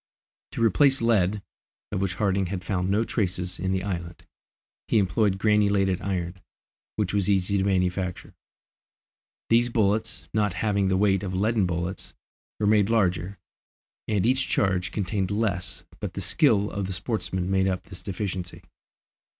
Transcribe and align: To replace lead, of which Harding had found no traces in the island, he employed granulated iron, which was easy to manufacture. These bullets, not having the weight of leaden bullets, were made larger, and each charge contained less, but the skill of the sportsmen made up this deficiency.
To 0.53 0.63
replace 0.65 0.99
lead, 0.99 1.43
of 1.91 2.01
which 2.01 2.15
Harding 2.15 2.47
had 2.47 2.63
found 2.63 2.89
no 2.89 3.03
traces 3.03 3.59
in 3.59 3.71
the 3.71 3.83
island, 3.83 4.25
he 4.87 4.97
employed 4.97 5.37
granulated 5.37 6.01
iron, 6.01 6.41
which 6.95 7.13
was 7.13 7.29
easy 7.29 7.59
to 7.59 7.63
manufacture. 7.63 8.33
These 9.51 9.69
bullets, 9.69 10.27
not 10.33 10.53
having 10.53 10.87
the 10.87 10.97
weight 10.97 11.21
of 11.21 11.35
leaden 11.35 11.67
bullets, 11.67 12.15
were 12.59 12.65
made 12.65 12.89
larger, 12.89 13.37
and 14.07 14.25
each 14.25 14.47
charge 14.47 14.91
contained 14.91 15.29
less, 15.29 15.83
but 15.99 16.13
the 16.15 16.21
skill 16.21 16.71
of 16.71 16.87
the 16.87 16.93
sportsmen 16.93 17.51
made 17.51 17.67
up 17.67 17.83
this 17.83 18.01
deficiency. 18.01 18.63